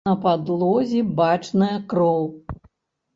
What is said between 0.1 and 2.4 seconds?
падлозе бачная кроў.